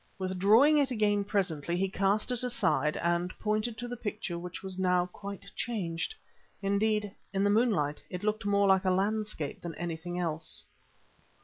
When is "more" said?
8.47-8.67